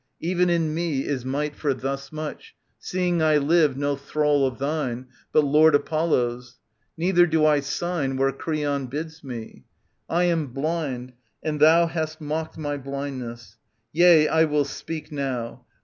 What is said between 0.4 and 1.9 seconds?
in me is might For